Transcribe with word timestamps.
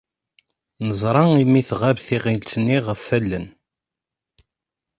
Neẓra 0.87 1.23
mi 1.51 1.61
tɣab 1.69 1.97
tiɣilt-nni 2.05 2.77
ɣef 2.87 3.05
allen. 3.17 3.45